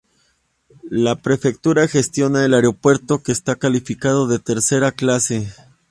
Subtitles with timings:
[0.89, 5.53] La prefectura gestiona el aeropuerto que está calificado de tercera clase.